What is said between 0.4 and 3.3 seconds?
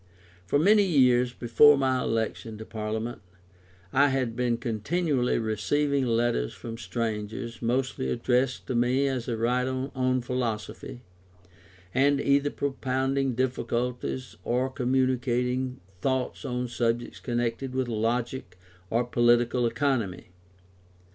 For many years before my election to Parliament,